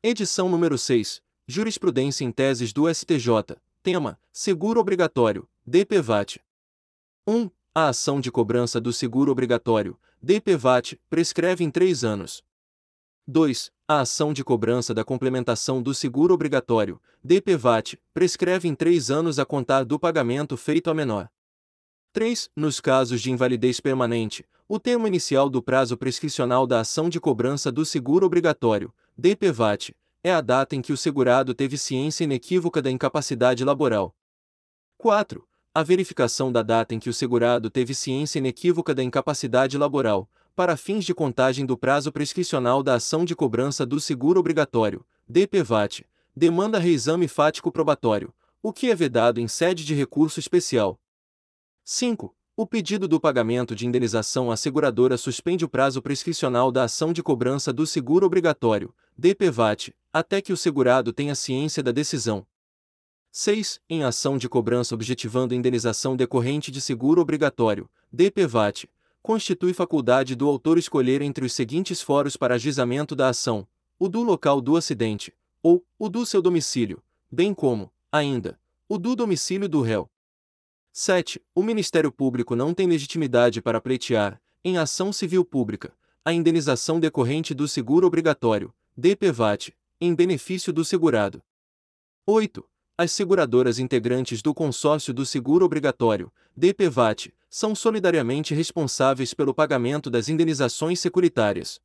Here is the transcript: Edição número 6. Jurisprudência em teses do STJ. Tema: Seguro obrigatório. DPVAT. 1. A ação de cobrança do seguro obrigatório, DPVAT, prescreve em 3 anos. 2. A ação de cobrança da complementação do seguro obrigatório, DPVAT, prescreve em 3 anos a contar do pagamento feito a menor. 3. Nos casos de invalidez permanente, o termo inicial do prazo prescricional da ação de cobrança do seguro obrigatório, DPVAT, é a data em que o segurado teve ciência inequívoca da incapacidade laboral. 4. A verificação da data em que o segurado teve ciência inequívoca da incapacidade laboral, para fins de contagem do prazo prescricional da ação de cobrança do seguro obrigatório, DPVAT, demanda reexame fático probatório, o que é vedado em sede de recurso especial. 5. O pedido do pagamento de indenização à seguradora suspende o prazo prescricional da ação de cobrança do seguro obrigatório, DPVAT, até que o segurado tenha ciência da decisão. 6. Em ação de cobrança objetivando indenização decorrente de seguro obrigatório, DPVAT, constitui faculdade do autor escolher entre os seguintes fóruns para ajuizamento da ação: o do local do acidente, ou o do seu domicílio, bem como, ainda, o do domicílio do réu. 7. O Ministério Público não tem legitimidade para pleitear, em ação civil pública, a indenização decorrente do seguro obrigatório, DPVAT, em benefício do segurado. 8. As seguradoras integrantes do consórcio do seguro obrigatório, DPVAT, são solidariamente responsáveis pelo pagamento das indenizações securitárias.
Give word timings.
Edição 0.00 0.48
número 0.48 0.78
6. 0.78 1.20
Jurisprudência 1.44 2.24
em 2.24 2.30
teses 2.30 2.72
do 2.72 2.88
STJ. 2.88 3.56
Tema: 3.82 4.16
Seguro 4.32 4.78
obrigatório. 4.78 5.48
DPVAT. 5.66 6.40
1. 7.26 7.50
A 7.74 7.88
ação 7.88 8.20
de 8.20 8.30
cobrança 8.30 8.80
do 8.80 8.92
seguro 8.92 9.32
obrigatório, 9.32 9.98
DPVAT, 10.22 11.00
prescreve 11.10 11.64
em 11.64 11.70
3 11.70 12.04
anos. 12.04 12.44
2. 13.26 13.72
A 13.88 14.02
ação 14.02 14.32
de 14.32 14.44
cobrança 14.44 14.94
da 14.94 15.02
complementação 15.02 15.82
do 15.82 15.92
seguro 15.92 16.32
obrigatório, 16.32 17.02
DPVAT, 17.24 17.98
prescreve 18.14 18.68
em 18.68 18.76
3 18.76 19.10
anos 19.10 19.40
a 19.40 19.44
contar 19.44 19.82
do 19.82 19.98
pagamento 19.98 20.56
feito 20.56 20.90
a 20.90 20.94
menor. 20.94 21.28
3. 22.12 22.48
Nos 22.54 22.80
casos 22.80 23.20
de 23.20 23.32
invalidez 23.32 23.80
permanente, 23.80 24.46
o 24.68 24.78
termo 24.78 25.08
inicial 25.08 25.50
do 25.50 25.60
prazo 25.60 25.96
prescricional 25.96 26.68
da 26.68 26.82
ação 26.82 27.08
de 27.08 27.18
cobrança 27.18 27.72
do 27.72 27.84
seguro 27.84 28.26
obrigatório, 28.26 28.94
DPVAT, 29.20 29.96
é 30.22 30.32
a 30.32 30.40
data 30.40 30.76
em 30.76 30.80
que 30.80 30.92
o 30.92 30.96
segurado 30.96 31.52
teve 31.52 31.76
ciência 31.76 32.22
inequívoca 32.22 32.80
da 32.80 32.88
incapacidade 32.88 33.64
laboral. 33.64 34.14
4. 34.96 35.44
A 35.74 35.82
verificação 35.82 36.52
da 36.52 36.62
data 36.62 36.94
em 36.94 37.00
que 37.00 37.10
o 37.10 37.12
segurado 37.12 37.68
teve 37.68 37.94
ciência 37.94 38.38
inequívoca 38.38 38.94
da 38.94 39.02
incapacidade 39.02 39.76
laboral, 39.76 40.30
para 40.54 40.76
fins 40.76 41.04
de 41.04 41.12
contagem 41.12 41.66
do 41.66 41.76
prazo 41.76 42.12
prescricional 42.12 42.80
da 42.80 42.94
ação 42.94 43.24
de 43.24 43.34
cobrança 43.34 43.84
do 43.84 43.98
seguro 43.98 44.38
obrigatório, 44.38 45.04
DPVAT, 45.28 46.06
demanda 46.36 46.78
reexame 46.78 47.26
fático 47.26 47.72
probatório, 47.72 48.32
o 48.62 48.72
que 48.72 48.88
é 48.88 48.94
vedado 48.94 49.40
em 49.40 49.48
sede 49.48 49.84
de 49.84 49.96
recurso 49.96 50.38
especial. 50.38 50.96
5. 51.82 52.32
O 52.60 52.66
pedido 52.66 53.06
do 53.06 53.20
pagamento 53.20 53.72
de 53.72 53.86
indenização 53.86 54.50
à 54.50 54.56
seguradora 54.56 55.16
suspende 55.16 55.64
o 55.64 55.68
prazo 55.68 56.02
prescricional 56.02 56.72
da 56.72 56.82
ação 56.82 57.12
de 57.12 57.22
cobrança 57.22 57.72
do 57.72 57.86
seguro 57.86 58.26
obrigatório, 58.26 58.92
DPVAT, 59.16 59.94
até 60.12 60.42
que 60.42 60.52
o 60.52 60.56
segurado 60.56 61.12
tenha 61.12 61.36
ciência 61.36 61.84
da 61.84 61.92
decisão. 61.92 62.44
6. 63.30 63.80
Em 63.88 64.02
ação 64.02 64.36
de 64.36 64.48
cobrança 64.48 64.92
objetivando 64.92 65.54
indenização 65.54 66.16
decorrente 66.16 66.72
de 66.72 66.80
seguro 66.80 67.22
obrigatório, 67.22 67.88
DPVAT, 68.12 68.90
constitui 69.22 69.72
faculdade 69.72 70.34
do 70.34 70.48
autor 70.48 70.78
escolher 70.78 71.22
entre 71.22 71.44
os 71.44 71.52
seguintes 71.52 72.02
fóruns 72.02 72.36
para 72.36 72.56
ajuizamento 72.56 73.14
da 73.14 73.28
ação: 73.28 73.68
o 74.00 74.08
do 74.08 74.24
local 74.24 74.60
do 74.60 74.76
acidente, 74.76 75.32
ou 75.62 75.86
o 75.96 76.08
do 76.08 76.26
seu 76.26 76.42
domicílio, 76.42 77.00
bem 77.30 77.54
como, 77.54 77.92
ainda, 78.10 78.58
o 78.88 78.98
do 78.98 79.14
domicílio 79.14 79.68
do 79.68 79.80
réu. 79.80 80.10
7. 81.00 81.40
O 81.54 81.62
Ministério 81.62 82.10
Público 82.10 82.56
não 82.56 82.74
tem 82.74 82.88
legitimidade 82.88 83.62
para 83.62 83.80
pleitear, 83.80 84.42
em 84.64 84.78
ação 84.78 85.12
civil 85.12 85.44
pública, 85.44 85.92
a 86.24 86.32
indenização 86.32 86.98
decorrente 86.98 87.54
do 87.54 87.68
seguro 87.68 88.04
obrigatório, 88.04 88.74
DPVAT, 88.96 89.72
em 90.00 90.12
benefício 90.12 90.72
do 90.72 90.84
segurado. 90.84 91.40
8. 92.26 92.68
As 92.98 93.12
seguradoras 93.12 93.78
integrantes 93.78 94.42
do 94.42 94.52
consórcio 94.52 95.14
do 95.14 95.24
seguro 95.24 95.64
obrigatório, 95.64 96.32
DPVAT, 96.56 97.32
são 97.48 97.76
solidariamente 97.76 98.52
responsáveis 98.52 99.32
pelo 99.32 99.54
pagamento 99.54 100.10
das 100.10 100.28
indenizações 100.28 100.98
securitárias. 100.98 101.80